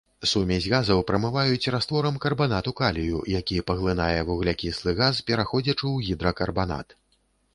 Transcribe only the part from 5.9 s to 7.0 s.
гідракарбанат.